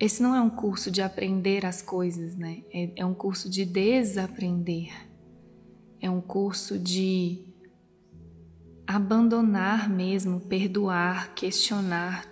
esse 0.00 0.22
não 0.22 0.34
é 0.34 0.40
um 0.40 0.50
curso 0.50 0.90
de 0.90 1.02
aprender 1.02 1.66
as 1.66 1.82
coisas, 1.82 2.36
né? 2.36 2.62
É, 2.72 2.92
é 2.96 3.06
um 3.06 3.14
curso 3.14 3.50
de 3.50 3.64
desaprender. 3.64 4.92
É 6.00 6.08
um 6.08 6.20
curso 6.20 6.78
de 6.78 7.44
abandonar 8.86 9.90
mesmo, 9.90 10.40
perdoar, 10.40 11.34
questionar 11.34 12.24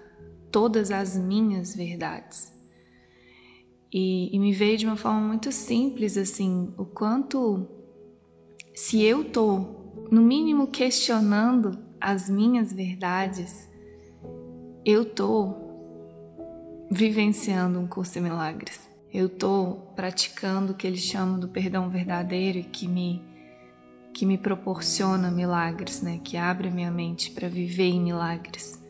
todas 0.52 0.90
as 0.92 1.16
minhas 1.16 1.74
verdades. 1.74 2.54
E, 3.92 4.34
e, 4.34 4.38
me 4.38 4.52
veio 4.52 4.78
de 4.78 4.86
uma 4.86 4.96
forma 4.96 5.20
muito 5.20 5.50
simples, 5.50 6.16
assim, 6.16 6.72
o 6.76 6.84
quanto 6.84 7.66
se 8.74 9.02
eu 9.02 9.24
tô, 9.24 10.06
no 10.10 10.22
mínimo, 10.22 10.68
questionando 10.68 11.78
as 12.00 12.28
minhas 12.28 12.72
verdades, 12.72 13.68
eu 14.84 15.04
tô 15.04 15.65
vivenciando 16.90 17.78
um 17.78 17.86
curso 17.86 18.14
de 18.14 18.20
milagres. 18.20 18.88
Eu 19.12 19.26
estou 19.26 19.92
praticando 19.96 20.72
o 20.72 20.74
que 20.74 20.86
eles 20.86 21.00
chamam 21.00 21.38
do 21.38 21.48
perdão 21.48 21.88
verdadeiro 21.88 22.58
e 22.58 22.64
que 22.64 22.86
me 22.86 23.24
que 24.12 24.24
me 24.24 24.38
proporciona 24.38 25.30
milagres, 25.30 26.00
né? 26.00 26.18
Que 26.24 26.38
abre 26.38 26.70
minha 26.70 26.90
mente 26.90 27.30
para 27.32 27.48
viver 27.48 27.88
em 27.88 28.00
milagres. 28.00 28.82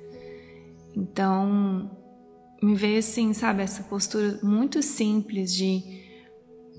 Então, 0.94 1.90
me 2.62 2.76
veio 2.76 3.00
assim, 3.00 3.32
sabe, 3.32 3.60
essa 3.62 3.82
postura 3.82 4.38
muito 4.42 4.82
simples 4.82 5.52
de 5.52 6.04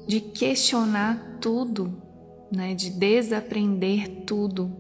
de 0.08 0.22
questionar 0.22 1.38
tudo, 1.42 2.02
né? 2.50 2.74
De 2.74 2.90
desaprender 2.90 4.24
tudo. 4.26 4.74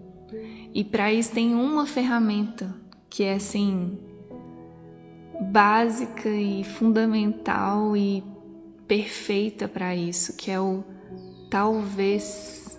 E 0.74 0.84
para 0.84 1.12
isso 1.12 1.34
tem 1.34 1.54
uma 1.54 1.86
ferramenta 1.86 2.74
que 3.10 3.24
é 3.24 3.34
assim 3.34 3.98
básica 5.52 6.30
e 6.30 6.64
fundamental 6.64 7.96
e 7.96 8.24
perfeita 8.88 9.68
para 9.68 9.96
isso, 9.96 10.36
que 10.36 10.52
é 10.52 10.60
o 10.60 10.84
talvez. 11.50 12.78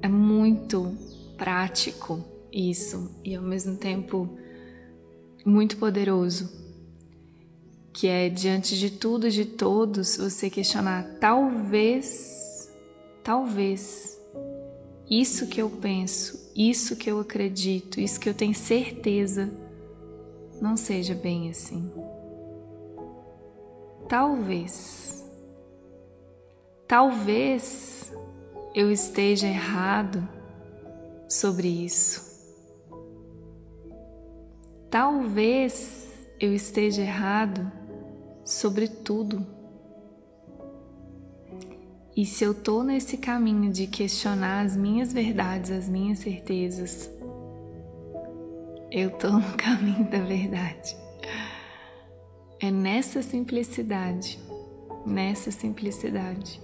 É 0.00 0.08
muito 0.08 0.96
prático 1.36 2.24
isso 2.52 3.20
e 3.24 3.34
ao 3.34 3.42
mesmo 3.42 3.76
tempo 3.76 4.28
muito 5.44 5.76
poderoso, 5.76 6.50
que 7.92 8.08
é 8.08 8.28
diante 8.28 8.78
de 8.78 8.90
tudo 8.90 9.28
e 9.28 9.30
de 9.30 9.44
todos 9.44 10.16
você 10.16 10.50
questionar 10.50 11.18
talvez, 11.20 12.70
talvez 13.22 14.18
isso 15.08 15.46
que 15.46 15.60
eu 15.60 15.70
penso, 15.70 16.50
isso 16.56 16.96
que 16.96 17.10
eu 17.10 17.20
acredito, 17.20 18.00
isso 18.00 18.18
que 18.18 18.28
eu 18.28 18.34
tenho 18.34 18.54
certeza 18.54 19.61
não 20.62 20.76
seja 20.76 21.12
bem 21.12 21.50
assim. 21.50 21.92
Talvez, 24.08 25.28
talvez 26.86 28.12
eu 28.72 28.88
esteja 28.88 29.48
errado 29.48 30.26
sobre 31.28 31.66
isso. 31.66 32.30
Talvez 34.88 36.28
eu 36.38 36.54
esteja 36.54 37.02
errado 37.02 37.72
sobre 38.44 38.86
tudo. 38.86 39.44
E 42.14 42.24
se 42.24 42.44
eu 42.44 42.54
tô 42.54 42.84
nesse 42.84 43.16
caminho 43.16 43.72
de 43.72 43.88
questionar 43.88 44.64
as 44.64 44.76
minhas 44.76 45.12
verdades, 45.12 45.72
as 45.72 45.88
minhas 45.88 46.20
certezas, 46.20 47.10
eu 48.92 49.10
tô 49.10 49.30
no 49.30 49.52
caminho 49.56 50.04
da 50.10 50.20
verdade. 50.20 50.96
É 52.60 52.70
nessa 52.70 53.22
simplicidade, 53.22 54.38
nessa 55.06 55.50
simplicidade. 55.50 56.60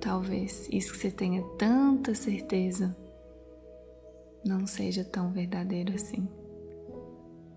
Talvez 0.00 0.68
isso 0.72 0.92
que 0.92 0.98
você 0.98 1.10
tenha 1.10 1.42
tanta 1.58 2.14
certeza 2.14 2.96
não 4.44 4.66
seja 4.66 5.04
tão 5.04 5.30
verdadeiro 5.30 5.94
assim. 5.94 6.28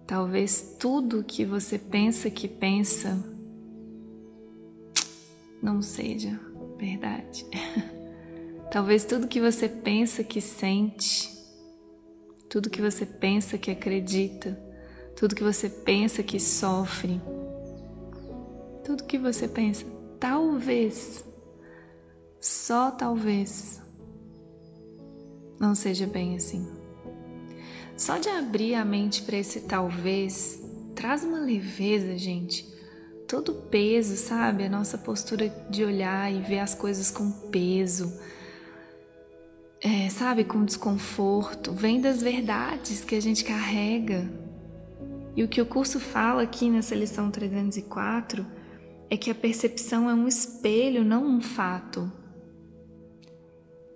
Talvez 0.06 0.76
tudo 0.78 1.24
que 1.24 1.46
você 1.46 1.80
pensa 1.80 2.30
que 2.30 2.48
pensa 2.48 3.18
não 5.64 5.82
seja 5.82 6.40
verdade. 6.78 7.48
Talvez 8.70 9.06
tudo 9.06 9.28
que 9.28 9.42
você 9.42 9.68
pensa 9.68 10.24
que 10.24 10.40
sente 10.40 11.35
tudo 12.56 12.70
que 12.70 12.82
você 12.82 13.06
pensa 13.06 13.58
que 13.58 13.70
acredita, 13.70 14.58
tudo 15.14 15.36
que 15.36 15.44
você 15.44 15.68
pensa 15.68 16.24
que 16.24 16.40
sofre, 16.40 17.22
tudo 18.82 19.04
que 19.04 19.18
você 19.18 19.46
pensa, 19.46 19.86
talvez, 20.18 21.26
só 22.40 22.92
talvez, 22.92 23.82
não 25.60 25.76
seja 25.76 26.08
bem 26.08 26.38
assim. 26.38 26.66
Só 27.98 28.20
de 28.20 28.30
abrir 28.30 28.76
a 28.76 28.86
mente 28.86 29.24
para 29.24 29.36
esse 29.36 29.64
talvez 29.64 30.58
traz 30.96 31.26
uma 31.26 31.42
leveza, 31.42 32.18
gente. 32.18 32.74
Todo 33.28 33.68
peso, 33.70 34.16
sabe? 34.16 34.64
A 34.64 34.70
nossa 34.70 34.98
postura 34.98 35.50
de 35.70 35.84
olhar 35.84 36.34
e 36.34 36.40
ver 36.40 36.60
as 36.60 36.74
coisas 36.74 37.12
com 37.12 37.30
peso 37.50 38.18
é, 39.86 40.10
sabe, 40.10 40.44
com 40.44 40.66
desconforto, 40.66 41.72
vem 41.72 42.02
das 42.02 42.20
verdades 42.20 43.06
que 43.06 43.14
a 43.14 43.22
gente 43.22 43.44
carrega. 43.44 44.28
E 45.36 45.44
o 45.44 45.48
que 45.48 45.62
o 45.62 45.66
curso 45.66 46.00
fala 46.00 46.42
aqui 46.42 46.72
nessa 46.72 46.96
lição 46.96 47.30
304 47.30 48.44
é 49.12 49.16
que 49.16 49.30
a 49.30 49.36
percepção 49.36 50.10
é 50.10 50.14
um 50.16 50.28
espelho, 50.28 51.06
não 51.06 51.24
um 51.24 51.40
fato. 51.40 52.12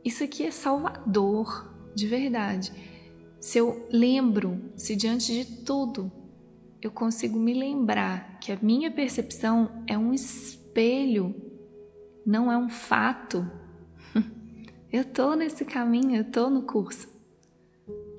Isso 0.06 0.24
aqui 0.24 0.44
é 0.46 0.52
salvador, 0.52 1.74
de 1.96 2.06
verdade. 2.06 2.72
Se 3.40 3.58
eu 3.58 3.88
lembro, 3.92 4.62
se 4.76 4.96
diante 4.96 5.34
de 5.34 5.64
tudo 5.64 6.12
eu 6.84 6.92
consigo 6.92 7.40
me 7.40 7.54
lembrar 7.56 8.38
que 8.40 8.52
a 8.52 8.60
minha 8.62 8.92
percepção 8.92 9.84
é 9.88 9.98
um 9.98 10.14
espelho, 10.14 11.34
não 12.24 12.52
é 12.52 12.58
um 12.60 12.70
fato, 12.70 13.44
eu 14.92 15.06
tô 15.06 15.36
nesse 15.36 15.66
caminho, 15.66 16.16
eu 16.16 16.24
tô 16.24 16.50
no 16.50 16.64
curso. 16.64 17.08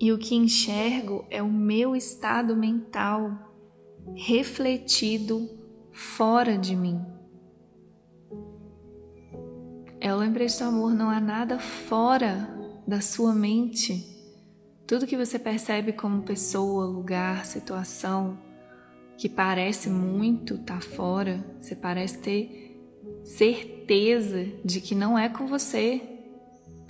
E 0.01 0.13
o 0.13 0.19
que 0.19 0.35
enxergo 0.35 1.27
é 1.31 1.43
o 1.43 1.51
meu 1.51 1.95
estado 1.95 2.57
mental 2.57 3.51
refletido 4.15 5.49
fora 5.93 6.57
de 6.57 6.75
mim. 6.75 7.01
É 10.01 10.15
o 10.15 10.19
do 10.19 10.65
amor, 10.65 10.95
não 10.95 11.11
há 11.11 11.21
nada 11.21 11.59
fora 11.59 12.49
da 12.87 13.01
sua 13.01 13.35
mente. 13.35 14.07
Tudo 14.87 15.07
que 15.07 15.17
você 15.17 15.39
percebe 15.39 15.93
como 15.93 16.23
pessoa, 16.23 16.87
lugar, 16.87 17.45
situação, 17.45 18.39
que 19.19 19.29
parece 19.29 19.91
muito 19.91 20.57
tá 20.59 20.81
fora, 20.81 21.45
você 21.59 21.77
parece 21.77 22.19
ter 22.19 22.81
certeza 23.23 24.47
de 24.65 24.81
que 24.81 24.95
não 24.95 25.19
é 25.19 25.29
com 25.29 25.47
você, 25.47 26.10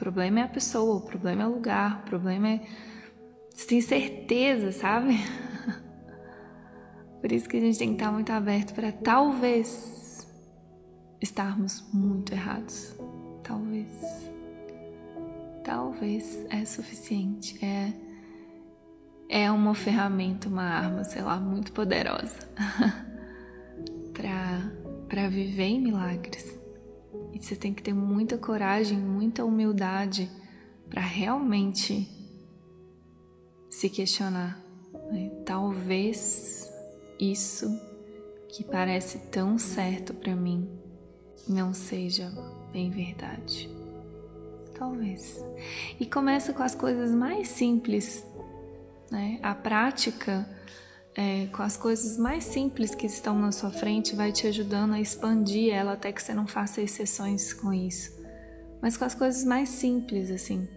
problema 0.01 0.41
é 0.41 0.43
a 0.45 0.49
pessoa, 0.49 0.97
o 0.97 1.01
problema 1.03 1.43
é 1.43 1.47
o 1.47 1.53
lugar, 1.53 2.01
o 2.01 2.09
problema 2.09 2.49
é. 2.49 2.61
Você 3.55 3.67
tem 3.67 3.81
certeza, 3.83 4.73
sabe? 4.73 5.19
Por 7.21 7.31
isso 7.31 7.47
que 7.47 7.59
a 7.59 7.61
gente 7.61 7.79
tem 7.79 7.89
que 7.89 7.95
estar 7.97 8.11
muito 8.11 8.33
aberto 8.33 8.73
para 8.73 8.91
talvez 8.91 10.27
estarmos 11.21 11.85
muito 11.93 12.33
errados. 12.33 12.97
Talvez. 13.45 13.91
Talvez 15.63 16.47
é 16.49 16.65
suficiente. 16.65 17.63
É, 17.63 17.93
é 19.29 19.51
uma 19.51 19.75
ferramenta, 19.75 20.49
uma 20.49 20.63
arma, 20.63 21.05
sei 21.05 21.21
lá, 21.21 21.39
muito 21.39 21.73
poderosa 21.73 22.39
para 24.15 25.29
viver 25.29 25.65
em 25.65 25.81
milagres. 25.83 26.60
E 27.33 27.39
você 27.39 27.55
tem 27.55 27.73
que 27.73 27.83
ter 27.83 27.95
muita 27.95 28.37
coragem, 28.37 28.99
muita 28.99 29.45
humildade 29.45 30.31
para 30.89 31.01
realmente 31.01 32.09
se 33.69 33.89
questionar. 33.89 34.61
Né? 35.13 35.31
Talvez 35.47 36.71
isso 37.19 37.69
que 38.49 38.65
parece 38.65 39.19
tão 39.31 39.59
certo 39.59 40.13
para 40.13 40.35
mim 40.35 40.69
não 41.49 41.73
seja 41.73 42.31
bem 42.73 42.91
verdade. 42.91 43.71
Talvez. 44.75 45.43
E 45.99 46.07
começa 46.07 46.53
com 46.53 46.63
as 46.63 46.75
coisas 46.75 47.13
mais 47.13 47.49
simples. 47.49 48.27
Né? 49.11 49.39
A 49.43 49.55
prática 49.55 50.49
é, 51.17 51.47
com 51.47 51.63
as 51.63 51.77
coisas 51.77 52.17
mais 52.17 52.45
simples 52.45 52.95
que 52.95 53.07
estão 53.07 53.39
na 53.39 53.53
sua 53.53 53.71
frente, 53.71 54.15
vai 54.15 54.33
te 54.33 54.47
ajudando 54.47 54.95
a 54.95 55.01
expandir 55.01 55.73
ela 55.73 55.93
até 55.93 56.13
que 56.13 56.23
você 56.23 56.33
não 56.33 56.47
faça 56.47 56.81
exceções 56.81 57.53
com 57.53 57.73
isso. 57.73 58.19
Mas 58.81 58.97
com 58.97 59.05
as 59.05 59.15
coisas 59.15 59.45
mais 59.45 59.69
simples, 59.69 60.31
assim. 60.31 60.69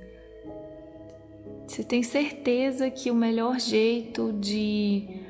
Você 1.68 1.83
tem 1.83 2.03
certeza 2.03 2.89
que 2.89 3.09
o 3.09 3.15
melhor 3.15 3.59
jeito 3.59 4.33
de 4.33 5.21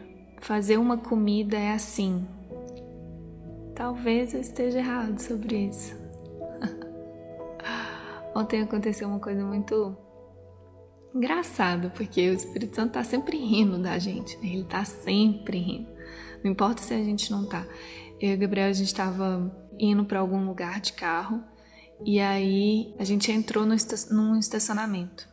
fazer 0.42 0.78
uma 0.78 0.98
comida 0.98 1.58
é 1.58 1.72
assim. 1.72 2.28
Talvez 3.76 4.34
eu 4.34 4.42
esteja 4.42 4.80
errado 4.80 5.20
sobre 5.20 5.68
isso. 5.68 5.96
Ontem 8.36 8.62
aconteceu 8.62 9.08
uma 9.08 9.20
coisa 9.20 9.44
muito 9.46 9.96
engraçada, 11.14 11.90
porque 11.90 12.30
o 12.30 12.34
Espírito 12.34 12.76
Santo 12.76 12.94
tá 12.94 13.04
sempre 13.04 13.38
rindo 13.38 13.78
da 13.78 13.98
gente, 14.00 14.38
né? 14.38 14.48
ele 14.48 14.64
tá 14.64 14.84
sempre 14.84 15.60
rindo. 15.60 15.90
Não 16.44 16.52
importa 16.52 16.82
se 16.82 16.94
a 16.94 17.04
gente 17.04 17.32
não 17.32 17.46
tá. 17.46 17.66
Eu 18.20 18.32
e 18.32 18.36
o 18.36 18.38
Gabriel, 18.38 18.70
a 18.70 18.74
gente 18.74 18.88
estava 18.88 19.52
indo 19.80 20.06
para 20.06 20.20
algum 20.20 20.46
lugar 20.46 20.80
de 20.82 20.94
carro 20.94 21.44
e 22.06 22.20
aí 22.20 22.94
a 23.00 23.04
gente 23.04 23.32
entrou 23.32 23.66
no 23.66 23.76
num 24.12 24.38
estacionamento. 24.38 25.28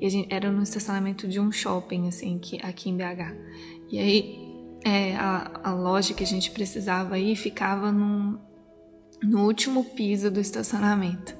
E 0.00 0.10
gente, 0.10 0.32
era 0.32 0.50
no 0.50 0.62
estacionamento 0.62 1.26
de 1.26 1.40
um 1.40 1.50
shopping, 1.50 2.08
assim, 2.08 2.36
aqui, 2.36 2.60
aqui 2.62 2.90
em 2.90 2.96
BH. 2.96 3.34
E 3.90 3.98
aí 3.98 4.46
é, 4.84 5.16
a, 5.16 5.60
a 5.64 5.72
loja 5.72 6.14
que 6.14 6.22
a 6.22 6.26
gente 6.26 6.50
precisava 6.50 7.18
ir 7.18 7.34
ficava 7.36 7.90
num, 7.90 8.38
no 9.22 9.44
último 9.44 9.84
piso 9.84 10.30
do 10.30 10.40
estacionamento. 10.40 11.34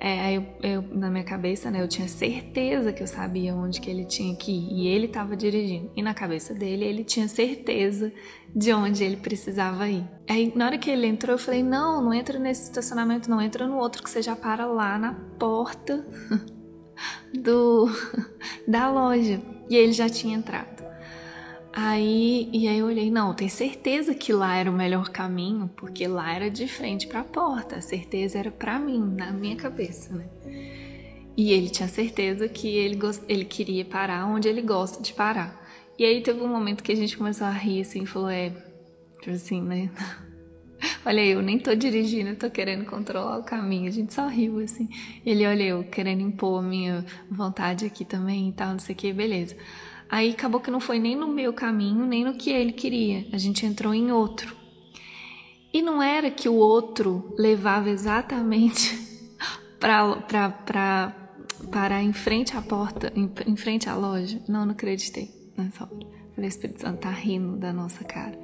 É, 0.00 0.20
aí 0.20 0.34
eu, 0.34 0.46
eu, 0.62 0.82
na 0.82 1.08
minha 1.08 1.24
cabeça, 1.24 1.70
né, 1.70 1.80
eu 1.80 1.88
tinha 1.88 2.08
certeza 2.08 2.92
que 2.92 3.02
eu 3.02 3.06
sabia 3.06 3.54
onde 3.54 3.80
que 3.80 3.90
ele 3.90 4.04
tinha 4.04 4.36
que 4.36 4.52
ir 4.52 4.72
e 4.72 4.86
ele 4.88 5.06
estava 5.06 5.36
dirigindo. 5.36 5.90
E 5.96 6.02
na 6.02 6.12
cabeça 6.12 6.52
dele, 6.52 6.84
ele 6.84 7.04
tinha 7.04 7.26
certeza 7.28 8.12
de 8.54 8.72
onde 8.72 9.02
ele 9.02 9.16
precisava 9.16 9.88
ir. 9.88 10.04
Aí 10.28 10.52
na 10.54 10.66
hora 10.66 10.78
que 10.78 10.90
ele 10.90 11.06
entrou, 11.06 11.34
eu 11.34 11.38
falei: 11.38 11.62
"Não, 11.62 12.02
não 12.02 12.12
entra 12.12 12.38
nesse 12.38 12.64
estacionamento, 12.64 13.30
não 13.30 13.40
entra 13.40 13.66
no 13.66 13.78
outro 13.78 14.02
que 14.02 14.10
você 14.10 14.20
já 14.20 14.36
para 14.36 14.66
lá 14.66 14.98
na 14.98 15.14
porta 15.38 16.06
do 17.32 17.88
da 18.68 18.90
loja". 18.90 19.40
E 19.70 19.76
ele 19.76 19.92
já 19.92 20.08
tinha 20.08 20.36
entrado. 20.36 20.83
Aí, 21.76 22.48
e 22.52 22.68
aí 22.68 22.78
eu 22.78 22.86
olhei, 22.86 23.10
não, 23.10 23.34
tem 23.34 23.48
certeza 23.48 24.14
que 24.14 24.32
lá 24.32 24.54
era 24.54 24.70
o 24.70 24.72
melhor 24.72 25.08
caminho, 25.08 25.68
porque 25.76 26.06
lá 26.06 26.32
era 26.32 26.48
de 26.48 26.68
frente 26.68 27.08
para 27.08 27.20
a 27.20 27.24
porta, 27.24 27.76
a 27.76 27.80
certeza 27.80 28.38
era 28.38 28.50
para 28.52 28.78
mim, 28.78 29.00
na 29.00 29.32
minha 29.32 29.56
cabeça, 29.56 30.14
né? 30.14 30.28
E 31.36 31.50
ele 31.50 31.68
tinha 31.68 31.88
certeza 31.88 32.48
que 32.48 32.68
ele, 32.68 32.96
ele 33.28 33.44
queria 33.44 33.84
parar 33.84 34.24
onde 34.26 34.46
ele 34.46 34.62
gosta 34.62 35.02
de 35.02 35.12
parar. 35.12 35.60
E 35.98 36.04
aí 36.04 36.22
teve 36.22 36.40
um 36.40 36.48
momento 36.48 36.80
que 36.80 36.92
a 36.92 36.96
gente 36.96 37.16
começou 37.16 37.48
a 37.48 37.50
rir 37.50 37.80
assim, 37.80 38.06
falou, 38.06 38.30
é, 38.30 38.50
tipo 39.18 39.32
assim, 39.32 39.60
né? 39.60 39.90
Olha, 41.04 41.26
eu 41.26 41.42
nem 41.42 41.58
tô 41.58 41.74
dirigindo, 41.74 42.30
eu 42.30 42.36
tô 42.36 42.48
querendo 42.50 42.84
controlar 42.84 43.38
o 43.38 43.42
caminho. 43.42 43.88
A 43.88 43.90
gente 43.90 44.14
só 44.14 44.28
riu 44.28 44.60
assim. 44.60 44.88
Ele, 45.24 45.46
olha, 45.46 45.62
eu 45.62 45.84
querendo 45.84 46.20
impor 46.20 46.60
a 46.60 46.62
minha 46.62 47.04
vontade 47.30 47.86
aqui 47.86 48.04
também 48.04 48.50
e 48.50 48.52
tal, 48.52 48.72
não 48.72 48.78
sei 48.78 48.94
o 48.94 48.98
que, 48.98 49.12
beleza. 49.12 49.56
Aí 50.14 50.30
acabou 50.30 50.60
que 50.60 50.70
não 50.70 50.78
foi 50.78 51.00
nem 51.00 51.16
no 51.16 51.26
meu 51.26 51.52
caminho, 51.52 52.06
nem 52.06 52.24
no 52.24 52.34
que 52.34 52.48
ele 52.48 52.70
queria. 52.70 53.26
A 53.32 53.36
gente 53.36 53.66
entrou 53.66 53.92
em 53.92 54.12
outro. 54.12 54.56
E 55.72 55.82
não 55.82 56.00
era 56.00 56.30
que 56.30 56.48
o 56.48 56.54
outro 56.54 57.34
levava 57.36 57.90
exatamente 57.90 58.96
para 59.80 61.12
parar 61.68 62.00
em 62.00 62.12
frente 62.12 62.56
à 62.56 62.62
porta, 62.62 63.12
em, 63.16 63.28
em, 63.44 63.56
frente 63.56 63.88
à 63.88 63.96
loja. 63.96 64.40
Não, 64.48 64.64
não 64.64 64.70
acreditei 64.70 65.34
nessa 65.56 65.82
hora. 65.82 66.06
Falei, 66.32 66.48
Espírito 66.48 66.82
Santo 66.82 67.00
tá 67.00 67.10
rindo 67.10 67.56
da 67.56 67.72
nossa 67.72 68.04
cara. 68.04 68.38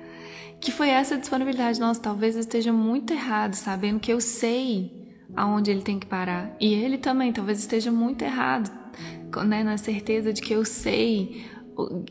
Que 0.60 0.72
foi 0.72 0.88
essa 0.88 1.16
disponibilidade. 1.16 1.78
Nossa, 1.78 2.00
talvez 2.02 2.34
eu 2.34 2.40
esteja 2.40 2.72
muito 2.72 3.12
errado, 3.12 3.54
sabendo 3.54 4.00
que 4.00 4.12
eu 4.12 4.20
sei 4.20 5.08
aonde 5.36 5.70
ele 5.70 5.82
tem 5.82 6.00
que 6.00 6.06
parar. 6.06 6.52
E 6.60 6.74
ele 6.74 6.98
também, 6.98 7.32
talvez 7.32 7.60
esteja 7.60 7.92
muito 7.92 8.22
errado, 8.22 8.68
né, 9.46 9.62
na 9.62 9.78
certeza 9.78 10.32
de 10.32 10.42
que 10.42 10.52
eu 10.52 10.64
sei 10.64 11.48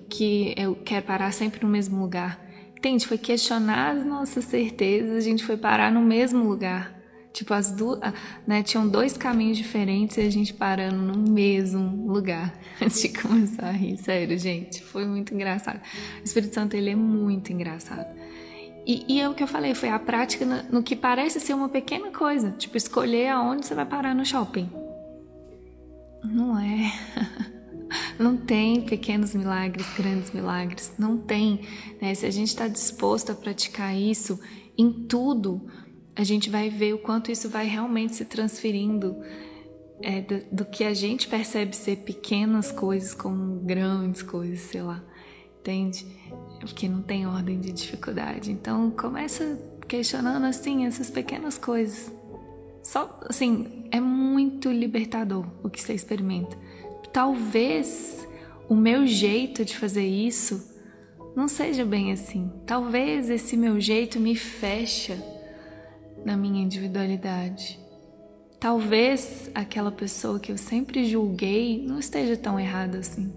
que 0.09 0.53
eu 0.57 0.75
quero 0.75 1.05
parar 1.05 1.31
sempre 1.31 1.63
no 1.63 1.69
mesmo 1.69 2.01
lugar. 2.01 2.39
Entende? 2.75 3.05
Foi 3.05 3.17
questionar 3.17 3.97
as 3.97 4.05
nossas 4.05 4.45
certezas, 4.45 5.17
a 5.17 5.19
gente 5.19 5.43
foi 5.43 5.57
parar 5.57 5.91
no 5.91 6.01
mesmo 6.01 6.43
lugar. 6.45 6.97
Tipo, 7.33 7.53
as 7.53 7.71
duas, 7.71 7.99
né, 8.47 8.63
tinham 8.63 8.87
dois 8.87 9.15
caminhos 9.15 9.57
diferentes 9.57 10.17
e 10.17 10.21
a 10.21 10.29
gente 10.29 10.53
parando 10.53 10.97
no 10.97 11.31
mesmo 11.31 12.11
lugar 12.11 12.57
antes 12.81 13.01
de 13.01 13.09
começar 13.09 13.67
a 13.67 13.71
rir. 13.71 13.97
Sério, 13.97 14.37
gente, 14.37 14.81
foi 14.81 15.05
muito 15.05 15.33
engraçado. 15.33 15.79
O 16.21 16.23
Espírito 16.23 16.53
Santo, 16.53 16.75
ele 16.75 16.89
é 16.89 16.95
muito 16.95 17.51
engraçado. 17.53 18.07
E, 18.85 19.05
e 19.07 19.21
é 19.21 19.29
o 19.29 19.33
que 19.33 19.43
eu 19.43 19.47
falei, 19.47 19.75
foi 19.75 19.89
a 19.89 19.99
prática 19.99 20.45
no, 20.45 20.79
no 20.79 20.83
que 20.83 20.95
parece 20.95 21.39
ser 21.39 21.53
uma 21.53 21.69
pequena 21.69 22.11
coisa. 22.11 22.51
Tipo, 22.51 22.77
escolher 22.77 23.27
aonde 23.27 23.65
você 23.65 23.75
vai 23.75 23.85
parar 23.85 24.15
no 24.15 24.25
shopping. 24.25 24.69
Não 26.23 26.57
é. 26.59 26.91
Não 28.19 28.35
tem 28.35 28.81
pequenos 28.81 29.33
milagres, 29.33 29.87
grandes 29.95 30.31
milagres. 30.31 30.93
Não 30.99 31.17
tem. 31.17 31.61
Né? 32.01 32.13
Se 32.13 32.25
a 32.25 32.29
gente 32.29 32.49
está 32.49 32.67
disposto 32.67 33.31
a 33.31 33.35
praticar 33.35 33.95
isso 33.97 34.37
em 34.77 34.91
tudo, 34.91 35.65
a 36.17 36.23
gente 36.25 36.49
vai 36.49 36.69
ver 36.69 36.93
o 36.93 36.97
quanto 36.97 37.31
isso 37.31 37.49
vai 37.49 37.65
realmente 37.65 38.15
se 38.15 38.25
transferindo 38.25 39.15
é, 40.01 40.19
do, 40.19 40.43
do, 40.51 40.65
que 40.65 40.83
a 40.83 40.93
gente 40.93 41.29
percebe 41.29 41.73
ser 41.73 41.99
pequenas 41.99 42.73
coisas 42.73 43.13
como 43.13 43.61
grandes 43.61 44.21
coisas, 44.21 44.59
sei 44.59 44.81
lá. 44.81 45.01
Entende? 45.61 46.05
Porque 46.59 46.89
não 46.89 47.01
tem 47.01 47.25
ordem 47.25 47.57
de 47.57 47.71
dificuldade. 47.71 48.51
Então 48.51 48.91
começa 48.91 49.57
questionando 49.87 50.43
assim 50.43 50.85
essas 50.85 51.09
pequenas 51.09 51.57
coisas. 51.57 52.11
Só 52.83 53.17
assim, 53.29 53.85
é 53.91 54.01
muito 54.01 54.69
libertador 54.69 55.45
o 55.63 55.69
que 55.69 55.81
você 55.81 55.93
experimenta 55.93 56.57
talvez 57.11 58.27
o 58.67 58.75
meu 58.75 59.05
jeito 59.05 59.65
de 59.65 59.77
fazer 59.77 60.05
isso 60.05 60.69
não 61.35 61.47
seja 61.47 61.85
bem 61.85 62.11
assim. 62.11 62.51
Talvez 62.65 63.29
esse 63.29 63.55
meu 63.55 63.79
jeito 63.79 64.19
me 64.19 64.35
fecha 64.35 65.17
na 66.25 66.35
minha 66.35 66.61
individualidade. 66.63 67.79
Talvez 68.59 69.49
aquela 69.55 69.91
pessoa 69.91 70.39
que 70.39 70.51
eu 70.51 70.57
sempre 70.57 71.05
julguei 71.05 71.81
não 71.87 71.97
esteja 71.97 72.35
tão 72.35 72.59
errada 72.59 72.97
assim. 72.99 73.33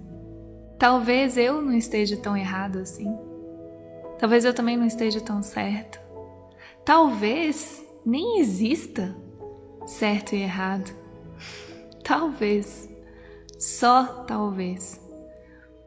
Talvez 0.78 1.36
eu 1.36 1.62
não 1.62 1.74
esteja 1.74 2.16
tão 2.16 2.36
errado 2.36 2.80
assim. 2.80 3.16
Talvez 4.18 4.44
eu 4.44 4.52
também 4.52 4.76
não 4.76 4.86
esteja 4.86 5.20
tão 5.20 5.42
certo. 5.42 6.00
Talvez 6.84 7.84
nem 8.04 8.40
exista 8.40 9.14
certo 9.86 10.34
e 10.34 10.42
errado. 10.42 10.92
Talvez. 12.02 12.91
Só 13.62 14.24
talvez. 14.24 15.00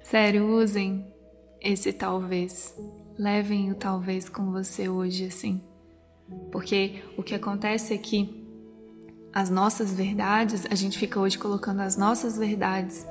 Sério, 0.01 0.47
usem 0.47 1.13
esse 1.59 1.91
talvez. 1.91 2.73
Levem 3.19 3.69
o 3.69 3.75
talvez 3.75 4.29
com 4.29 4.49
você 4.49 4.87
hoje 4.87 5.25
assim. 5.25 5.61
Porque 6.53 7.03
o 7.17 7.21
que 7.21 7.35
acontece 7.35 7.93
é 7.93 7.97
que 7.97 8.47
as 9.33 9.49
nossas 9.49 9.93
verdades, 9.93 10.65
a 10.71 10.73
gente 10.73 10.97
fica 10.97 11.19
hoje 11.19 11.37
colocando 11.37 11.81
as 11.81 11.97
nossas 11.97 12.37
verdades 12.37 13.05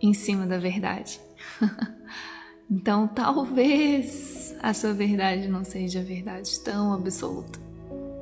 em 0.00 0.14
cima 0.14 0.46
da 0.46 0.58
verdade. 0.58 1.20
então, 2.70 3.08
talvez 3.08 4.54
a 4.62 4.72
sua 4.72 4.92
verdade 4.92 5.48
não 5.48 5.64
seja 5.64 5.98
a 5.98 6.04
verdade 6.04 6.60
tão 6.60 6.92
absoluta. 6.92 7.58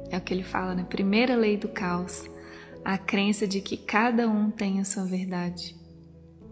É 0.08 0.16
o 0.16 0.22
que 0.22 0.32
ele 0.32 0.42
fala 0.42 0.68
na 0.68 0.76
né? 0.76 0.86
primeira 0.88 1.36
lei 1.36 1.58
do 1.58 1.68
caos 1.68 2.24
a 2.86 2.96
crença 2.96 3.48
de 3.48 3.60
que 3.60 3.76
cada 3.76 4.28
um 4.28 4.48
tem 4.48 4.78
a 4.78 4.84
sua 4.84 5.04
verdade. 5.04 5.74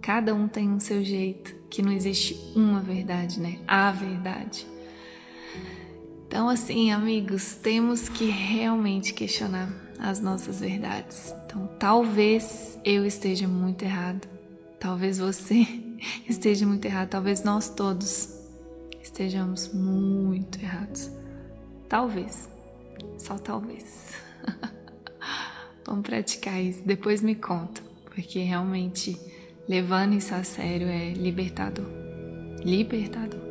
Cada 0.02 0.34
um 0.34 0.48
tem 0.48 0.74
o 0.74 0.80
seu 0.80 1.04
jeito, 1.04 1.54
que 1.70 1.80
não 1.80 1.92
existe 1.92 2.34
uma 2.56 2.80
verdade, 2.80 3.38
né? 3.38 3.60
A 3.68 3.92
verdade. 3.92 4.66
Então, 6.26 6.48
assim, 6.48 6.90
amigos, 6.90 7.54
temos 7.54 8.08
que 8.08 8.24
realmente 8.24 9.14
questionar 9.14 9.72
as 9.96 10.18
nossas 10.20 10.58
verdades. 10.58 11.32
Então, 11.46 11.68
talvez 11.78 12.80
eu 12.84 13.06
esteja 13.06 13.46
muito 13.46 13.84
errado, 13.84 14.26
talvez 14.80 15.18
você 15.18 15.64
esteja 16.28 16.66
muito 16.66 16.84
errado, 16.84 17.10
talvez 17.10 17.44
nós 17.44 17.68
todos 17.68 18.40
estejamos 19.00 19.72
muito 19.72 20.60
errados. 20.60 21.12
Talvez, 21.88 22.50
só 23.18 23.38
talvez. 23.38 24.08
Vamos 25.86 26.02
praticar 26.02 26.62
isso. 26.62 26.82
Depois 26.84 27.20
me 27.22 27.34
conta, 27.34 27.82
porque 28.06 28.40
realmente 28.40 29.18
levando 29.68 30.14
isso 30.14 30.34
a 30.34 30.42
sério 30.42 30.88
é 30.88 31.12
libertador. 31.12 31.86
Libertador. 32.64 33.43